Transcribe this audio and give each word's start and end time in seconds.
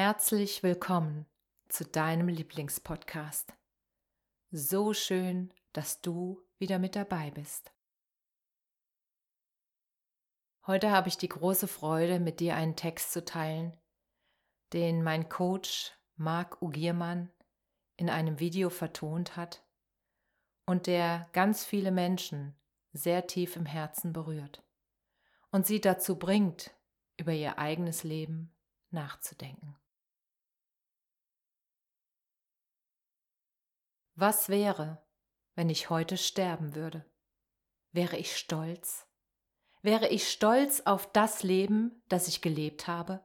Herzlich 0.00 0.62
willkommen 0.62 1.26
zu 1.68 1.84
deinem 1.84 2.28
Lieblingspodcast. 2.28 3.52
So 4.52 4.94
schön, 4.94 5.52
dass 5.72 6.00
du 6.00 6.40
wieder 6.56 6.78
mit 6.78 6.94
dabei 6.94 7.32
bist. 7.32 7.72
Heute 10.68 10.92
habe 10.92 11.08
ich 11.08 11.18
die 11.18 11.28
große 11.28 11.66
Freude, 11.66 12.20
mit 12.20 12.38
dir 12.38 12.54
einen 12.54 12.76
Text 12.76 13.10
zu 13.10 13.24
teilen, 13.24 13.76
den 14.72 15.02
mein 15.02 15.28
Coach 15.28 15.90
Marc 16.14 16.62
Ugiermann 16.62 17.32
in 17.96 18.08
einem 18.08 18.38
Video 18.38 18.70
vertont 18.70 19.34
hat 19.34 19.64
und 20.64 20.86
der 20.86 21.28
ganz 21.32 21.64
viele 21.64 21.90
Menschen 21.90 22.54
sehr 22.92 23.26
tief 23.26 23.56
im 23.56 23.66
Herzen 23.66 24.12
berührt 24.12 24.62
und 25.50 25.66
sie 25.66 25.80
dazu 25.80 26.20
bringt, 26.20 26.70
über 27.16 27.32
ihr 27.32 27.58
eigenes 27.58 28.04
Leben 28.04 28.54
nachzudenken. 28.92 29.74
Was 34.20 34.48
wäre, 34.48 35.00
wenn 35.54 35.70
ich 35.70 35.90
heute 35.90 36.16
sterben 36.16 36.74
würde? 36.74 37.04
Wäre 37.92 38.16
ich 38.16 38.36
stolz? 38.36 39.06
Wäre 39.80 40.08
ich 40.08 40.28
stolz 40.28 40.80
auf 40.86 41.12
das 41.12 41.44
Leben, 41.44 42.02
das 42.08 42.26
ich 42.26 42.42
gelebt 42.42 42.88
habe? 42.88 43.24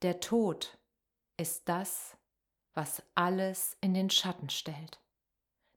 Der 0.00 0.20
Tod 0.20 0.78
ist 1.36 1.68
das, 1.68 2.16
was 2.72 3.02
alles 3.14 3.76
in 3.82 3.92
den 3.92 4.08
Schatten 4.08 4.48
stellt. 4.48 4.98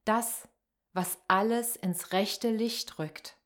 Das, 0.06 0.48
was 0.94 1.18
alles 1.28 1.76
ins 1.76 2.14
rechte 2.14 2.52
Licht 2.52 3.00
rückt. 3.00 3.38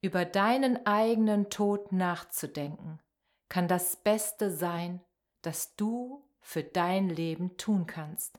Über 0.00 0.24
deinen 0.24 0.86
eigenen 0.86 1.50
Tod 1.50 1.90
nachzudenken, 1.90 3.00
kann 3.48 3.66
das 3.66 3.96
Beste 3.96 4.52
sein, 4.52 5.04
das 5.42 5.74
du 5.74 6.24
für 6.38 6.62
dein 6.62 7.08
Leben 7.08 7.56
tun 7.56 7.88
kannst 7.88 8.38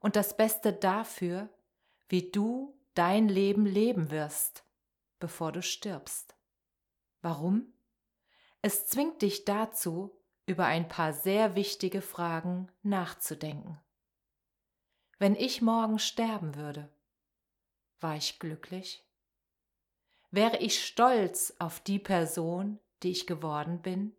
und 0.00 0.16
das 0.16 0.36
Beste 0.36 0.72
dafür, 0.72 1.48
wie 2.08 2.30
du 2.30 2.76
dein 2.94 3.28
Leben 3.28 3.66
leben 3.66 4.10
wirst, 4.10 4.64
bevor 5.20 5.52
du 5.52 5.62
stirbst. 5.62 6.34
Warum? 7.22 7.72
Es 8.62 8.86
zwingt 8.86 9.22
dich 9.22 9.44
dazu, 9.44 10.16
über 10.46 10.66
ein 10.66 10.88
paar 10.88 11.12
sehr 11.12 11.54
wichtige 11.54 12.02
Fragen 12.02 12.70
nachzudenken. 12.82 13.78
Wenn 15.18 15.36
ich 15.36 15.62
morgen 15.62 15.98
sterben 15.98 16.56
würde, 16.56 16.90
war 18.00 18.16
ich 18.16 18.38
glücklich? 18.38 19.06
Wäre 20.30 20.58
ich 20.58 20.84
stolz 20.84 21.54
auf 21.58 21.80
die 21.80 21.98
Person, 21.98 22.80
die 23.02 23.10
ich 23.10 23.26
geworden 23.26 23.82
bin? 23.82 24.16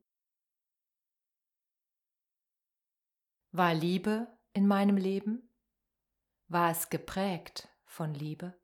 War 3.51 3.73
Liebe 3.73 4.27
in 4.53 4.67
meinem 4.67 4.97
Leben? 4.97 5.50
War 6.51 6.69
es 6.71 6.89
geprägt 6.89 7.69
von 7.85 8.13
Liebe? 8.13 8.59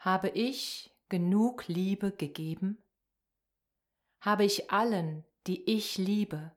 Habe 0.00 0.30
ich 0.30 0.92
genug 1.08 1.68
Liebe 1.68 2.10
gegeben? 2.10 2.84
Habe 4.20 4.44
ich 4.44 4.72
allen, 4.72 5.24
die 5.46 5.62
ich 5.70 5.96
liebe, 5.96 6.50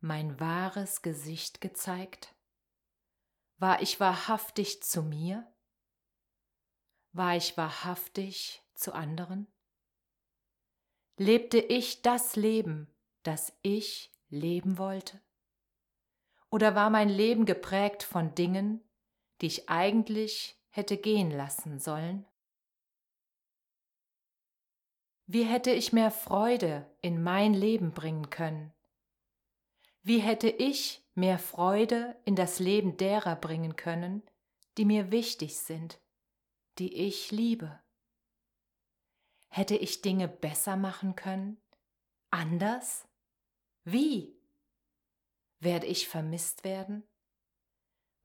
mein 0.00 0.38
wahres 0.40 1.00
Gesicht 1.00 1.62
gezeigt? 1.62 2.34
War 3.56 3.80
ich 3.80 3.98
wahrhaftig 3.98 4.82
zu 4.82 5.02
mir? 5.02 5.50
War 7.12 7.34
ich 7.34 7.56
wahrhaftig 7.56 8.62
zu 8.74 8.92
anderen? 8.92 9.50
Lebte 11.16 11.60
ich 11.60 12.02
das 12.02 12.36
Leben, 12.36 12.94
das 13.22 13.58
ich 13.62 14.12
leben 14.28 14.76
wollte? 14.76 15.18
Oder 16.50 16.74
war 16.74 16.90
mein 16.90 17.08
Leben 17.08 17.46
geprägt 17.46 18.02
von 18.02 18.34
Dingen, 18.34 18.86
die 19.40 19.46
ich 19.46 19.68
eigentlich 19.68 20.56
hätte 20.70 20.96
gehen 20.96 21.30
lassen 21.30 21.78
sollen? 21.78 22.26
Wie 25.26 25.44
hätte 25.44 25.70
ich 25.70 25.92
mehr 25.92 26.10
Freude 26.10 26.90
in 27.02 27.22
mein 27.22 27.54
Leben 27.54 27.92
bringen 27.92 28.30
können? 28.30 28.72
Wie 30.02 30.18
hätte 30.18 30.48
ich 30.48 31.04
mehr 31.14 31.38
Freude 31.38 32.16
in 32.24 32.34
das 32.34 32.58
Leben 32.58 32.96
derer 32.96 33.36
bringen 33.36 33.76
können, 33.76 34.22
die 34.76 34.84
mir 34.84 35.10
wichtig 35.12 35.58
sind, 35.58 36.00
die 36.78 36.94
ich 36.94 37.30
liebe? 37.30 37.80
Hätte 39.48 39.76
ich 39.76 40.00
Dinge 40.00 40.26
besser 40.26 40.76
machen 40.76 41.16
können? 41.16 41.60
Anders? 42.30 43.06
Wie? 43.84 44.36
Werde 45.58 45.86
ich 45.86 46.08
vermisst 46.08 46.64
werden? 46.64 47.04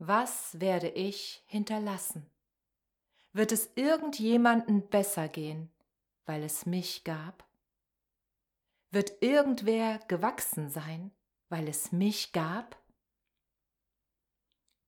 Was 0.08 0.60
werde 0.60 0.90
ich 0.90 1.44
hinterlassen? 1.48 2.30
Wird 3.34 3.52
es 3.52 3.72
irgendjemanden 3.74 4.88
besser 4.88 5.28
gehen, 5.28 5.72
weil 6.28 6.44
es 6.44 6.68
mich 6.68 7.04
gab? 7.04 7.44
Wird 8.92 9.24
irgendwer 9.24 9.98
gewachsen 10.08 10.70
sein, 10.70 11.10
weil 11.50 11.68
es 11.68 11.92
mich 11.92 12.34
gab? 12.34 12.80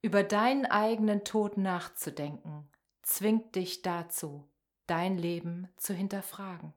Über 0.03 0.21
deinen 0.21 0.67
eigenen 0.67 1.23
Tod 1.23 1.57
nachzudenken, 1.57 2.69
zwingt 3.01 3.55
dich 3.55 3.81
dazu, 3.81 4.47
dein 4.85 5.17
Leben 5.17 5.67
zu 5.77 5.95
hinterfragen 5.95 6.75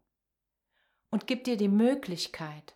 und 1.10 1.26
gibt 1.26 1.46
dir 1.46 1.58
die 1.58 1.68
Möglichkeit, 1.68 2.74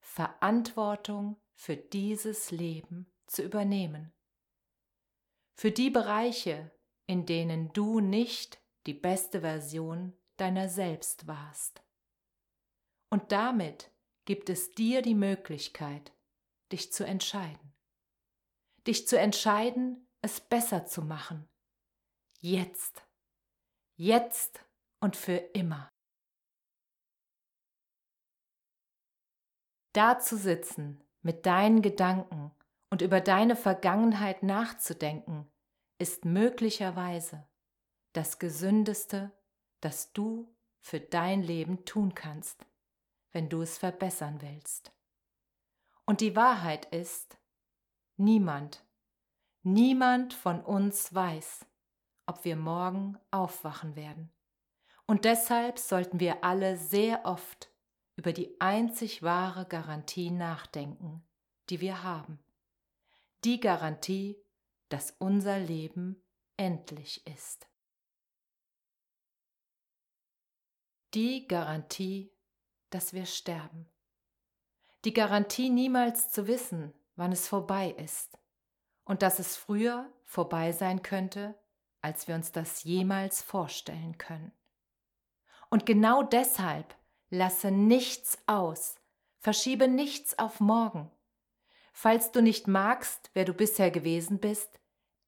Verantwortung 0.00 1.36
für 1.54 1.76
dieses 1.76 2.50
Leben 2.50 3.12
zu 3.26 3.42
übernehmen 3.42 4.10
für 5.54 5.70
die 5.70 5.90
Bereiche, 5.90 6.70
in 7.06 7.26
denen 7.26 7.72
du 7.72 8.00
nicht 8.00 8.60
die 8.86 8.94
beste 8.94 9.40
Version 9.40 10.16
deiner 10.36 10.68
selbst 10.68 11.26
warst. 11.26 11.82
Und 13.10 13.30
damit 13.32 13.90
gibt 14.24 14.48
es 14.48 14.72
dir 14.72 15.02
die 15.02 15.14
Möglichkeit, 15.14 16.12
dich 16.72 16.92
zu 16.92 17.04
entscheiden. 17.04 17.74
Dich 18.86 19.06
zu 19.06 19.18
entscheiden, 19.18 20.08
es 20.22 20.40
besser 20.40 20.86
zu 20.86 21.02
machen. 21.02 21.48
Jetzt. 22.40 23.06
Jetzt 23.96 24.64
und 25.00 25.16
für 25.16 25.36
immer. 25.36 25.92
Da 29.92 30.18
zu 30.18 30.38
sitzen 30.38 31.04
mit 31.20 31.44
deinen 31.44 31.82
Gedanken 31.82 32.50
und 32.90 33.02
über 33.02 33.20
deine 33.20 33.56
Vergangenheit 33.56 34.42
nachzudenken, 34.42 35.51
ist 36.02 36.24
möglicherweise 36.24 37.46
das 38.12 38.38
Gesündeste, 38.38 39.30
das 39.80 40.12
du 40.12 40.54
für 40.80 41.00
dein 41.00 41.42
Leben 41.42 41.84
tun 41.84 42.14
kannst, 42.14 42.66
wenn 43.30 43.48
du 43.48 43.62
es 43.62 43.78
verbessern 43.78 44.42
willst. 44.42 44.92
Und 46.04 46.20
die 46.20 46.36
Wahrheit 46.36 46.86
ist, 46.86 47.38
niemand, 48.16 48.84
niemand 49.62 50.34
von 50.34 50.60
uns 50.60 51.14
weiß, 51.14 51.64
ob 52.26 52.44
wir 52.44 52.56
morgen 52.56 53.16
aufwachen 53.30 53.96
werden. 53.96 54.30
Und 55.06 55.24
deshalb 55.24 55.78
sollten 55.78 56.20
wir 56.20 56.44
alle 56.44 56.76
sehr 56.76 57.24
oft 57.24 57.70
über 58.16 58.32
die 58.32 58.60
einzig 58.60 59.22
wahre 59.22 59.64
Garantie 59.64 60.30
nachdenken, 60.30 61.24
die 61.70 61.80
wir 61.80 62.02
haben 62.02 62.38
die 63.44 63.60
Garantie, 63.60 64.36
dass 64.92 65.16
unser 65.18 65.58
Leben 65.58 66.22
endlich 66.56 67.26
ist. 67.26 67.66
Die 71.14 71.46
Garantie, 71.48 72.32
dass 72.90 73.12
wir 73.12 73.26
sterben. 73.26 73.88
Die 75.04 75.12
Garantie, 75.12 75.70
niemals 75.70 76.30
zu 76.30 76.46
wissen, 76.46 76.92
wann 77.16 77.32
es 77.32 77.48
vorbei 77.48 77.90
ist. 77.90 78.38
und 79.04 79.22
dass 79.22 79.38
es 79.38 79.56
früher 79.56 80.10
vorbei 80.24 80.72
sein 80.72 81.02
könnte, 81.02 81.54
als 82.00 82.28
wir 82.28 82.34
uns 82.34 82.52
das 82.52 82.84
jemals 82.84 83.42
vorstellen 83.42 84.18
können. 84.18 84.52
Und 85.70 85.86
genau 85.86 86.22
deshalb 86.22 86.94
lasse 87.30 87.70
nichts 87.70 88.38
aus, 88.46 88.96
verschiebe 89.38 89.88
nichts 89.88 90.38
auf 90.38 90.60
morgen. 90.60 91.10
Falls 91.92 92.32
du 92.32 92.42
nicht 92.42 92.68
magst, 92.68 93.30
wer 93.34 93.44
du 93.44 93.54
bisher 93.54 93.90
gewesen 93.90 94.38
bist, 94.38 94.80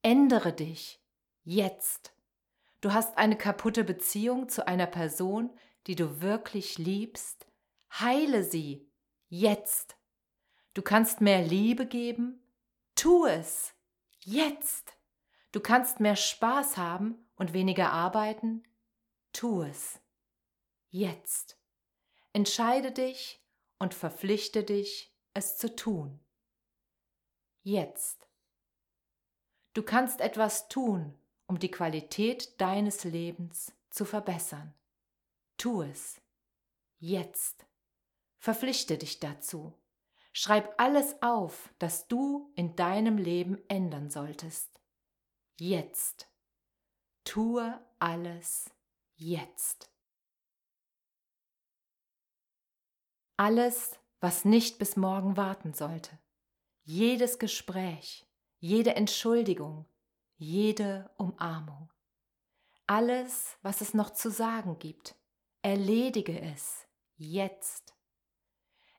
ändere 0.05 0.53
dich 0.53 1.03
jetzt. 1.43 2.13
Du 2.79 2.93
hast 2.93 3.17
eine 3.17 3.35
kaputte 3.35 3.83
Beziehung 3.83 4.49
zu 4.49 4.67
einer 4.67 4.85
Person, 4.85 5.49
die 5.87 5.95
du 5.95 6.21
wirklich 6.21 6.77
liebst, 6.77 7.47
heile 7.91 8.43
sie 8.43 8.87
jetzt. 9.29 9.97
Du 10.75 10.83
kannst 10.83 11.21
mehr 11.21 11.41
Liebe 11.41 11.87
geben, 11.87 12.39
tu 12.93 13.25
es 13.25 13.73
jetzt. 14.19 14.95
Du 15.51 15.59
kannst 15.59 15.99
mehr 15.99 16.15
Spaß 16.15 16.77
haben 16.77 17.27
und 17.35 17.53
weniger 17.53 17.91
arbeiten, 17.91 18.61
tu 19.33 19.63
es 19.63 19.99
jetzt. 20.89 21.59
Entscheide 22.31 22.91
dich 22.91 23.43
und 23.79 23.95
verpflichte 23.95 24.63
dich, 24.63 25.17
es 25.33 25.57
zu 25.57 25.75
tun. 25.75 26.19
Jetzt. 27.63 28.27
Du 29.75 29.83
kannst 29.83 30.21
etwas 30.21 30.69
tun, 30.69 31.13
um 31.47 31.59
die 31.59 31.69
Qualität 31.69 32.59
deines 32.61 33.03
Lebens 33.03 33.73
zu 33.89 34.05
verbessern. 34.05 34.73
Tu 35.57 35.81
es. 35.81 36.21
Jetzt. 36.97 37.65
Verpflichte 38.37 38.97
dich 38.97 39.19
dazu. 39.19 39.73
Schreib 40.31 40.73
alles 40.79 41.21
auf, 41.21 41.73
das 41.77 42.07
du 42.07 42.53
in 42.55 42.77
deinem 42.77 43.17
Leben 43.17 43.61
ändern 43.67 44.09
solltest. 44.09 44.79
Jetzt. 45.59 46.29
Tue 47.25 47.77
alles 47.99 48.71
jetzt. 49.15 49.91
Alles, 53.35 53.99
was 54.21 54.45
nicht 54.45 54.79
bis 54.79 54.95
morgen 54.95 55.35
warten 55.35 55.73
sollte. 55.73 56.17
Jedes 56.85 57.39
Gespräch, 57.39 58.24
jede 58.65 58.95
Entschuldigung, 58.95 59.85
jede 60.37 61.11
Umarmung. 61.17 61.91
Alles, 62.87 63.59
was 63.61 63.79
es 63.81 63.93
noch 63.93 64.09
zu 64.09 64.31
sagen 64.31 64.79
gibt, 64.79 65.15
erledige 65.61 66.41
es 66.41 66.87
jetzt. 67.15 67.93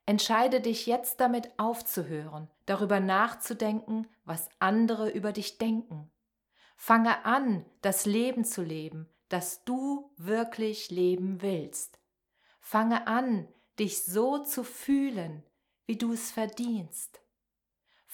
Entscheide 0.05 0.61
dich 0.61 0.87
jetzt 0.87 1.19
damit 1.19 1.51
aufzuhören, 1.59 2.49
darüber 2.67 3.01
nachzudenken, 3.01 4.07
was 4.25 4.49
andere 4.61 5.11
über 5.11 5.33
dich 5.33 5.59
denken. 5.59 6.13
Fange 6.77 7.25
an, 7.25 7.67
das 7.83 8.07
Leben 8.07 8.45
zu 8.45 8.63
leben, 8.63 9.09
das 9.29 9.65
du 9.65 10.13
wirklich 10.17 10.93
leben 10.93 11.43
willst. 11.43 11.99
Fange 12.61 13.09
an, 13.09 13.49
dich 13.81 14.05
so 14.05 14.39
zu 14.45 14.63
fühlen, 14.63 15.43
wie 15.87 15.99
du 15.99 16.13
es 16.13 16.31
verdienst. 16.31 17.21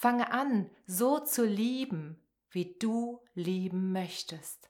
Fange 0.03 0.33
an, 0.33 0.69
so 0.85 1.19
zu 1.19 1.45
lieben, 1.45 2.21
wie 2.49 2.75
du 2.77 3.21
lieben 3.35 3.93
möchtest. 3.93 4.69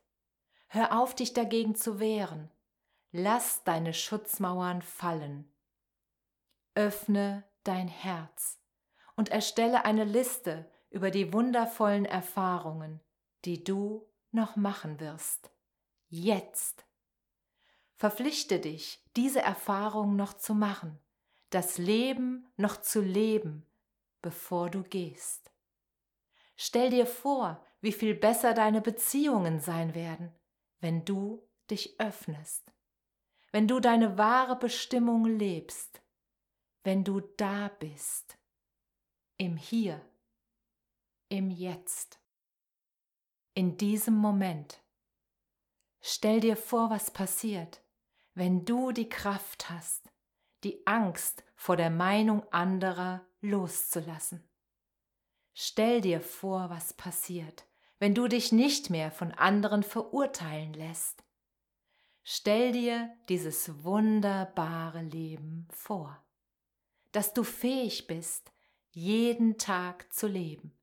Hör 0.67 0.95
auf, 1.01 1.15
dich 1.15 1.33
dagegen 1.33 1.73
zu 1.73 1.99
wehren. 1.99 2.51
Lass 3.11 3.63
deine 3.63 3.95
Schutzmauern 3.95 4.83
fallen. 4.83 5.51
Öffne 6.75 7.43
dein 7.63 7.87
Herz 7.87 8.59
und 9.15 9.29
erstelle 9.29 9.85
eine 9.85 10.03
Liste 10.03 10.69
über 10.91 11.09
die 11.09 11.33
wundervollen 11.33 12.05
Erfahrungen, 12.05 12.99
die 13.43 13.63
du 13.63 14.07
noch 14.29 14.55
machen 14.55 14.99
wirst. 14.99 15.49
Jetzt. 16.09 16.85
Verpflichte 17.95 18.59
dich, 18.59 19.03
diese 19.15 19.41
Erfahrung 19.41 20.15
noch 20.15 20.33
zu 20.33 20.53
machen, 20.53 20.99
das 21.49 21.79
Leben 21.79 22.45
noch 22.55 22.79
zu 22.79 23.01
leben, 23.01 23.65
bevor 24.23 24.71
du 24.71 24.81
gehst. 24.81 25.51
Stell 26.55 26.89
dir 26.89 27.05
vor, 27.05 27.63
wie 27.81 27.91
viel 27.91 28.15
besser 28.15 28.55
deine 28.55 28.81
Beziehungen 28.81 29.59
sein 29.59 29.93
werden, 29.93 30.33
wenn 30.79 31.05
du 31.05 31.47
dich 31.69 31.99
öffnest, 31.99 32.73
wenn 33.51 33.67
du 33.67 33.79
deine 33.79 34.17
wahre 34.17 34.57
Bestimmung 34.57 35.25
lebst, 35.25 36.01
wenn 36.83 37.03
du 37.03 37.19
da 37.19 37.67
bist, 37.79 38.39
im 39.37 39.57
Hier, 39.57 40.01
im 41.29 41.51
Jetzt, 41.51 42.19
in 43.53 43.77
diesem 43.77 44.15
Moment. 44.15 44.81
Stell 46.01 46.39
dir 46.39 46.57
vor, 46.57 46.89
was 46.89 47.11
passiert, 47.11 47.83
wenn 48.33 48.65
du 48.65 48.91
die 48.91 49.09
Kraft 49.09 49.69
hast, 49.69 50.09
die 50.63 50.85
Angst 50.87 51.43
vor 51.55 51.75
der 51.75 51.89
Meinung 51.89 52.43
anderer 52.51 53.25
loszulassen. 53.43 54.43
Stell 55.53 56.01
dir 56.01 56.21
vor, 56.21 56.69
was 56.69 56.93
passiert, 56.93 57.67
wenn 57.99 58.15
du 58.15 58.27
dich 58.27 58.51
nicht 58.51 58.89
mehr 58.89 59.11
von 59.11 59.31
anderen 59.31 59.83
verurteilen 59.83 60.73
lässt. 60.73 61.23
Stell 62.23 62.71
dir 62.71 63.15
dieses 63.29 63.83
wunderbare 63.83 65.01
Leben 65.01 65.67
vor, 65.71 66.23
dass 67.11 67.33
du 67.33 67.43
fähig 67.43 68.07
bist, 68.07 68.51
jeden 68.91 69.57
Tag 69.57 70.11
zu 70.13 70.27
leben, 70.27 70.75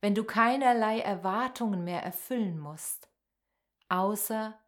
wenn 0.00 0.14
du 0.14 0.24
keinerlei 0.24 1.00
Erwartungen 1.00 1.84
mehr 1.84 2.02
erfüllen 2.02 2.58
musst, 2.58 3.10
außer 3.88 4.58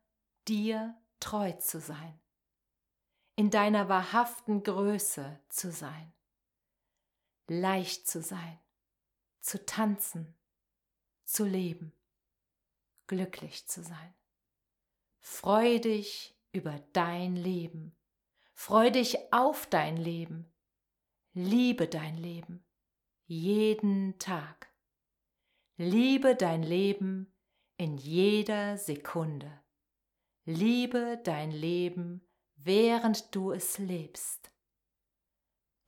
dir 0.48 0.96
treu 1.20 1.52
zu 1.52 1.80
sein, 1.80 2.18
in 3.36 3.50
deiner 3.50 3.88
wahrhaften 3.88 4.62
Größe 4.62 5.38
zu 5.48 5.70
sein, 5.70 6.12
leicht 7.48 8.06
zu 8.06 8.22
sein, 8.22 8.58
zu 9.40 9.64
tanzen, 9.64 10.36
zu 11.24 11.44
leben, 11.44 11.92
glücklich 13.06 13.66
zu 13.66 13.82
sein. 13.82 14.14
Freu 15.18 15.78
dich 15.78 16.38
über 16.52 16.78
dein 16.92 17.36
Leben, 17.36 17.96
freu 18.52 18.90
dich 18.90 19.32
auf 19.32 19.66
dein 19.66 19.96
Leben, 19.96 20.52
liebe 21.32 21.88
dein 21.88 22.16
Leben, 22.16 22.64
jeden 23.26 24.18
Tag. 24.18 24.72
Liebe 25.76 26.34
dein 26.34 26.62
Leben 26.62 27.32
in 27.76 27.96
jeder 27.98 28.78
Sekunde. 28.78 29.62
Liebe 30.44 31.20
dein 31.22 31.52
Leben, 31.52 32.26
während 32.56 33.34
du 33.34 33.52
es 33.52 33.78
lebst. 33.78 34.50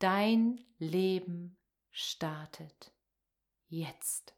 Dein 0.01 0.59
Leben 0.79 1.59
startet 1.91 2.91
jetzt. 3.69 4.35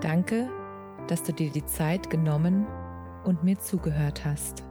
Danke, 0.00 0.50
dass 1.06 1.22
du 1.22 1.32
dir 1.32 1.50
die 1.52 1.64
Zeit 1.64 2.10
genommen 2.10 2.66
und 3.24 3.44
mir 3.44 3.60
zugehört 3.60 4.24
hast. 4.24 4.64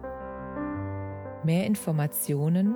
Mehr 1.46 1.66
Informationen 1.66 2.76